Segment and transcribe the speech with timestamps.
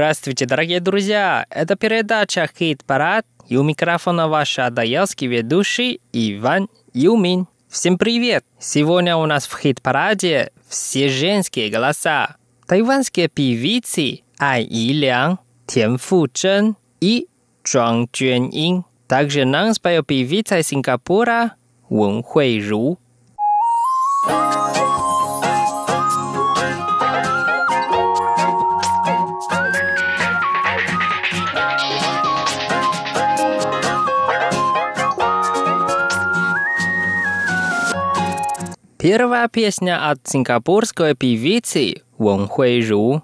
[0.00, 1.44] Здравствуйте, дорогие друзья!
[1.50, 7.48] Это передача «Хит-парад» и у микрофона ваш адаялский ведущий Иван Юмин.
[7.68, 8.42] Всем привет!
[8.58, 12.36] Сегодня у нас в хит-параде все женские голоса.
[12.66, 17.28] Тайванские певицы Ай Илян, Тян Фу Чжэн и
[17.62, 18.86] Чжуан Чжуэнин.
[19.06, 21.56] Также нам споет певица Сингапура
[21.90, 22.98] Вэн Хуэй Ру.
[39.00, 43.22] Первая песня от сингапурской певицы Вон Хуэй Ру.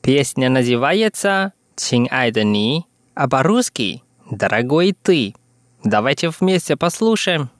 [0.00, 5.34] Песня называется «Чин ай да ни», а по-русски «Дорогой ты».
[5.82, 7.50] Давайте вместе послушаем.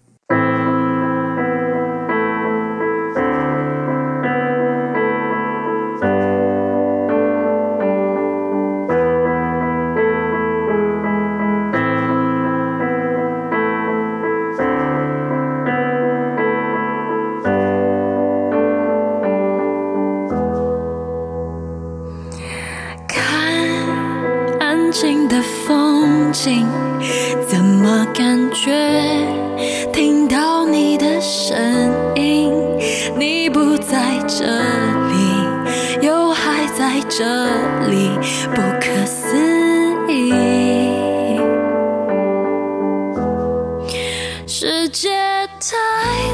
[38.55, 39.37] 不可思
[40.09, 40.33] 议。
[44.47, 45.11] 世界
[45.61, 45.77] 太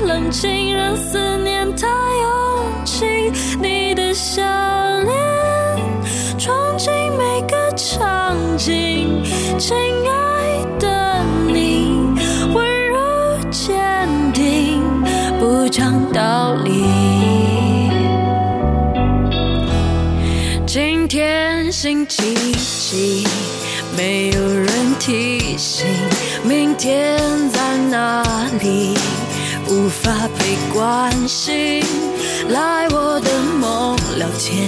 [0.06, 4.42] 冷清，让思念太拥挤，你的笑
[5.00, 5.14] 脸
[6.38, 9.22] 闯进每个场景，
[9.58, 9.76] 亲
[10.08, 11.98] 爱的你，
[12.54, 12.98] 温柔
[13.50, 13.74] 坚
[14.32, 14.80] 定，
[15.40, 16.81] 不讲道理。
[21.82, 23.26] 星期几？
[23.96, 24.68] 没有人
[25.00, 25.84] 提醒，
[26.44, 27.18] 明天
[27.50, 28.22] 在哪
[28.60, 28.96] 里？
[29.66, 31.82] 无法被关心。
[32.50, 34.64] 来我的梦聊天，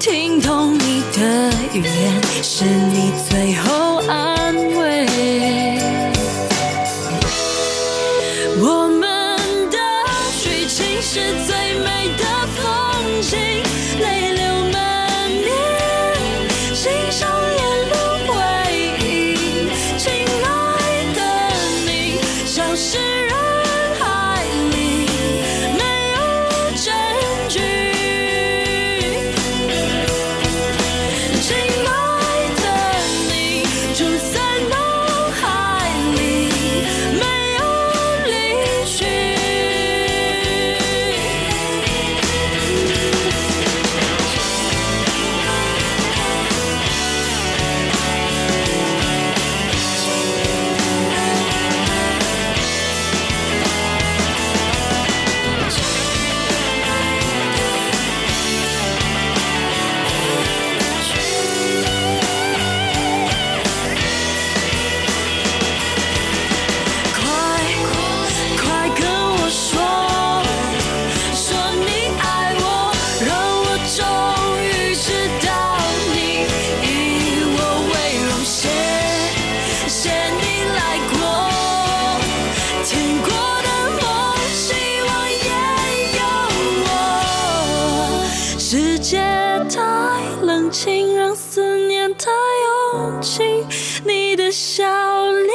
[0.00, 5.06] 听懂你的语言，是你最后安慰。
[8.58, 9.38] 我们
[9.70, 9.78] 的
[10.42, 11.32] 剧情是
[94.72, 94.86] 笑
[95.32, 95.52] 脸。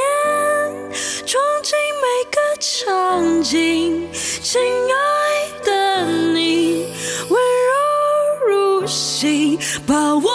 [1.26, 4.12] 闯进每个场景，
[4.44, 6.94] 亲爱的你，
[7.29, 9.58] 温柔如昔，
[9.88, 10.29] 把我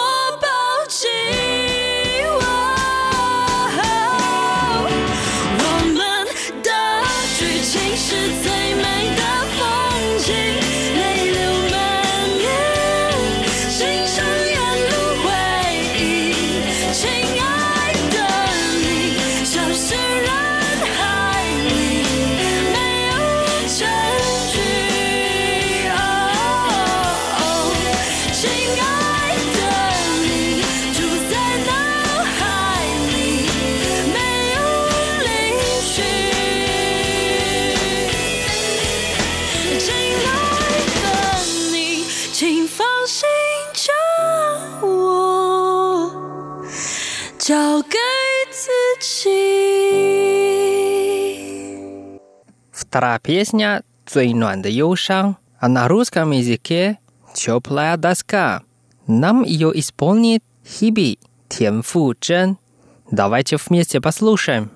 [47.50, 47.98] 交给
[48.50, 48.70] 自
[49.00, 49.28] 己。
[52.72, 56.98] Вторая песня «最暖的忧伤», а на русском языке
[57.34, 58.62] «Теплая доска».
[59.06, 61.18] Нам ее исполнит Хиби,
[61.48, 62.58] 田馥甄.
[63.10, 64.70] Давайте вместе послушаем.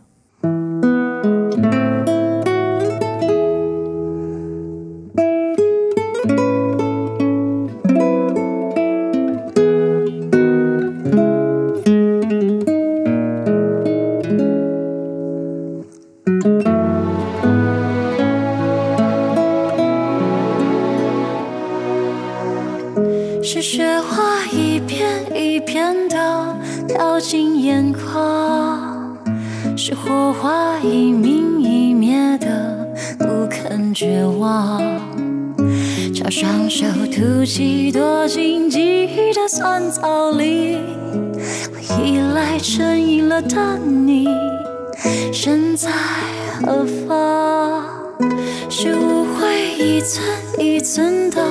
[48.70, 50.24] 是误会一寸
[50.60, 51.42] 一寸的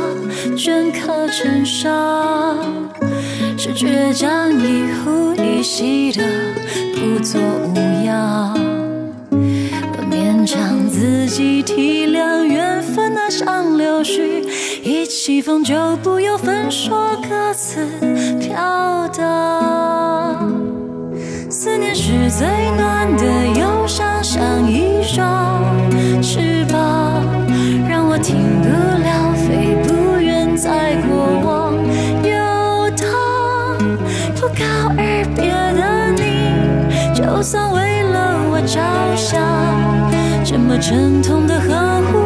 [0.56, 2.56] 镌刻成伤，
[3.56, 6.22] 是倔强一呼一吸的
[6.94, 7.75] 不作无
[8.05, 8.55] 恙。
[9.31, 14.44] 我勉强自己体谅缘分那像柳絮，
[14.82, 17.87] 一起风就不由分说各自
[18.40, 20.50] 飘荡。
[21.50, 22.46] 思念是最
[22.76, 23.25] 暖的
[23.58, 24.22] 忧伤，
[25.14, 25.62] 双
[26.20, 27.22] 翅膀，
[27.88, 31.72] 让我停不了，飞不远，在过往
[32.25, 33.06] 游荡。
[34.34, 34.64] 不告
[34.99, 38.81] 而别的你，就算为了我着
[39.14, 39.40] 想，
[40.44, 42.19] 这么沉痛的呵护，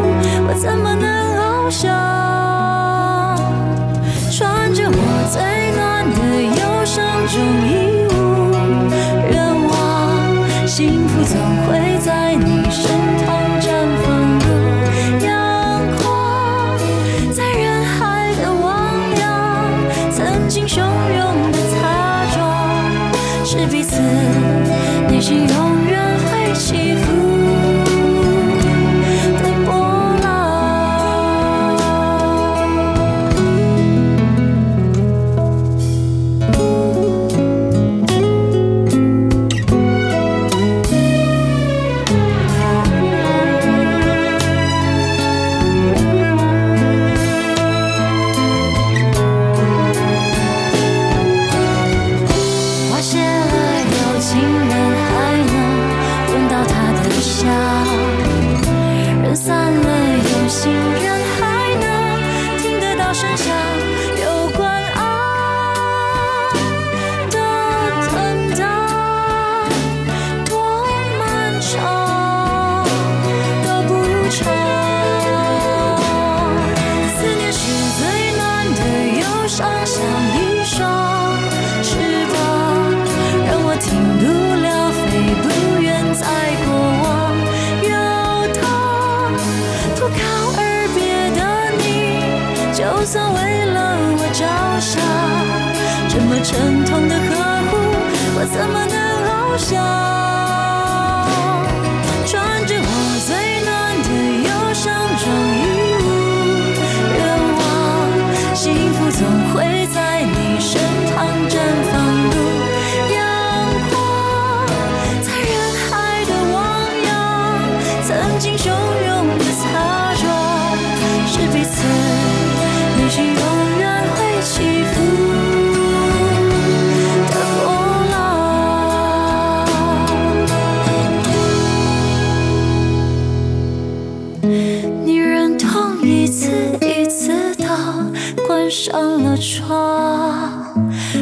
[0.49, 2.28] 我怎么能翱翔？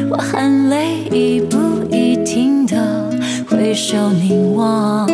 [0.09, 1.57] 我含泪一步
[1.91, 3.09] 一停的
[3.49, 5.05] 回首凝望。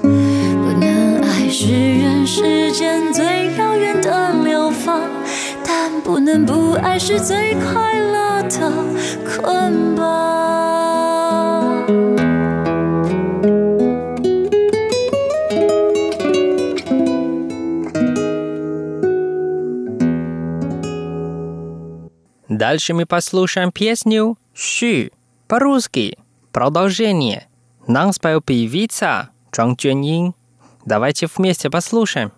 [0.00, 3.24] 不能爱是人世间最
[3.58, 5.00] 遥远的流放，
[5.64, 8.72] 但不能不爱是最快乐的
[9.24, 10.31] 捆绑。
[22.62, 25.10] Дальше мы послушаем песню «Щу»
[25.48, 26.16] по-русски.
[26.52, 27.48] Продолжение.
[27.88, 30.32] Нам спел певица Чжан Чжэньин.
[30.84, 32.30] Давайте вместе послушаем.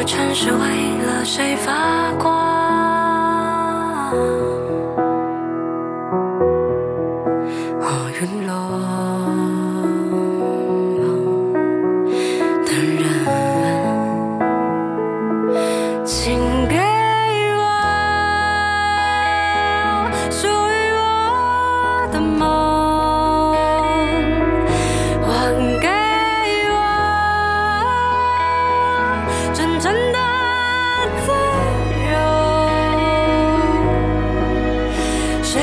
[0.00, 2.39] 这城市为了谁发光？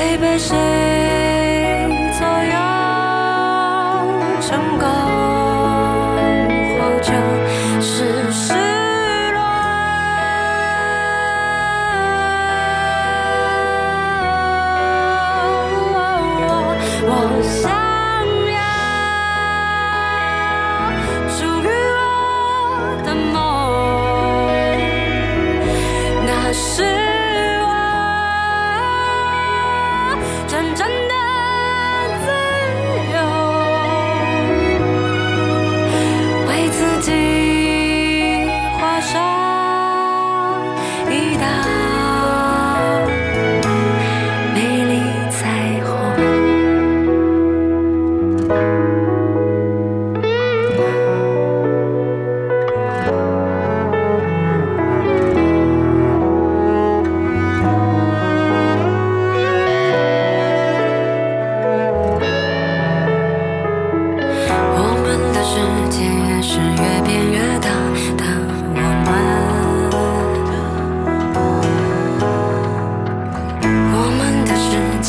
[0.08, 0.56] 谁被谁
[2.18, 2.56] 左右，
[4.40, 4.88] 成功
[6.78, 7.12] 或者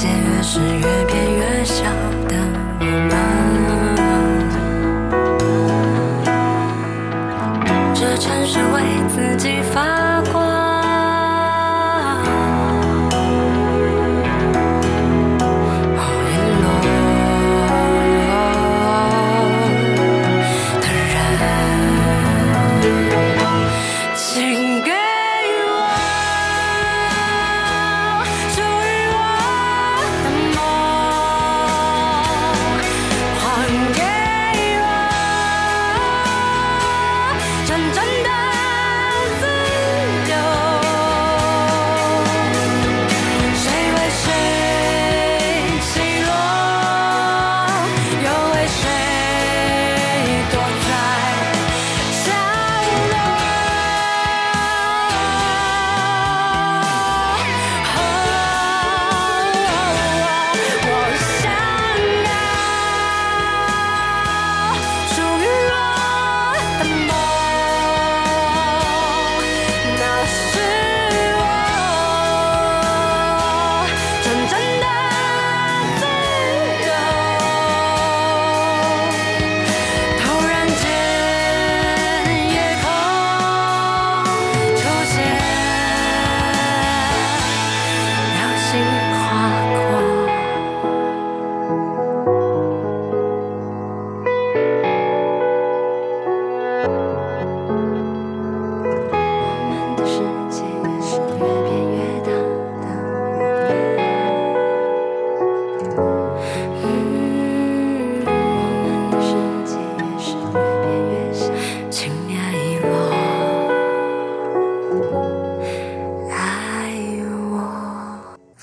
[0.01, 1.83] 界越是越变越小
[2.29, 2.37] 的
[2.79, 3.18] 我们。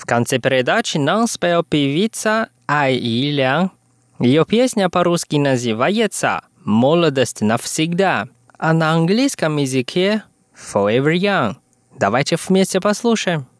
[0.07, 3.71] Конце передачи нам спел певица Ай Илян.
[4.19, 10.23] Ее песня по-русски называется «Молодость навсегда», а на английском языке
[10.55, 11.55] «Forever Young».
[11.99, 13.56] Давайте вместе послушаем.《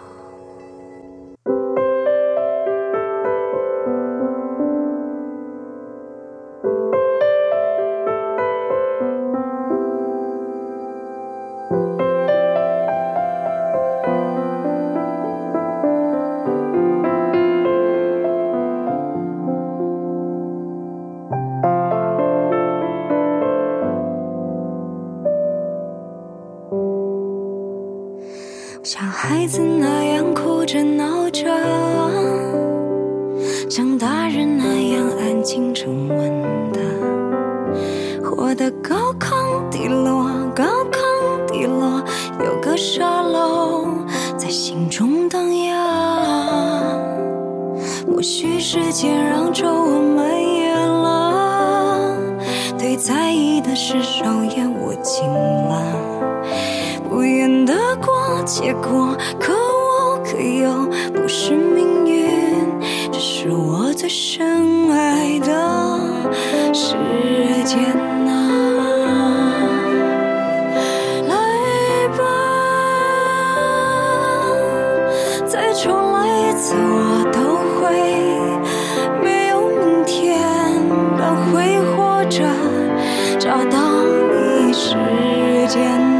[29.30, 31.44] 孩子那样哭着闹着，
[33.70, 36.32] 像大人那样安静沉稳
[36.72, 36.80] 的，
[38.24, 39.36] 活得高亢
[39.70, 42.02] 低落，高亢低落，
[42.40, 43.88] 有个沙漏
[44.38, 45.76] 在心中荡漾。
[48.10, 52.18] 或许时间让皱纹蔓延了，
[52.80, 54.24] 对在意的事手
[54.56, 55.84] 也握紧了，
[57.10, 60.70] 不愿得过且过，可我可又
[61.14, 62.30] 不是命运，
[63.12, 65.48] 这是我最深爱的
[66.74, 66.96] 时
[67.64, 67.80] 间
[68.28, 68.30] 啊。
[71.28, 71.34] 来
[72.18, 72.20] 吧，
[75.48, 77.40] 再重来一次，我都
[77.80, 77.82] 会
[79.24, 80.38] 没有明天，
[81.18, 82.44] 但会活着
[83.40, 84.96] 找到你时
[85.68, 86.17] 间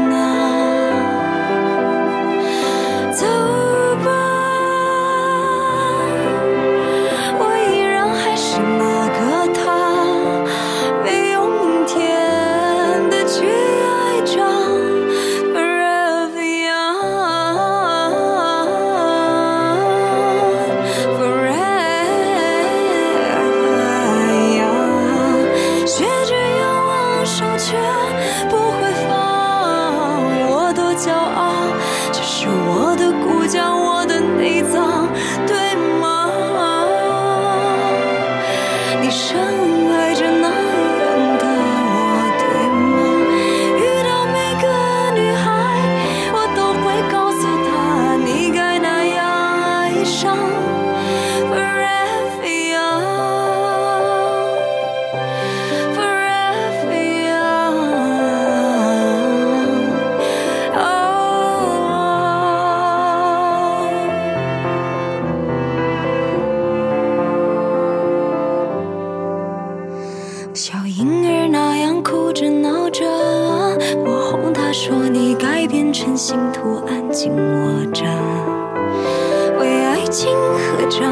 [80.88, 81.02] 合掌，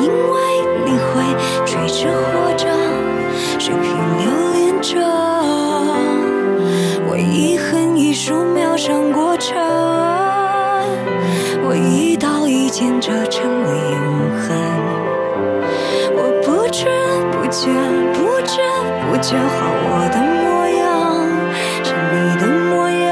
[0.00, 0.38] 因为
[0.84, 1.24] 你会
[1.66, 2.68] 追着活着，
[3.58, 3.84] 水平
[4.18, 4.94] 留恋着，
[7.08, 9.56] 我一恨一竖描上过程，
[11.64, 14.54] 我一刀一剑折成了永恒。
[16.14, 16.86] 我不知
[17.32, 17.68] 不觉，
[18.12, 18.60] 不知
[19.10, 20.84] 不觉，好我的模样
[21.82, 23.02] 是你的模样。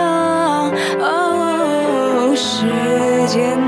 [2.35, 2.65] 时
[3.27, 3.59] 间